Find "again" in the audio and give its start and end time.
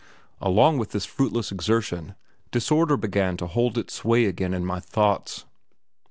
4.25-4.51